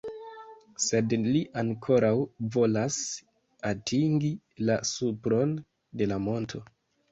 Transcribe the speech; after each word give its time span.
Sed 0.85 1.11
li 1.25 1.41
ankoraŭ 1.63 2.09
volas 2.55 2.97
atingi 3.75 4.33
la 4.71 4.81
supron 4.95 5.55
de 6.03 6.11
la 6.13 6.23
monto. 6.29 6.67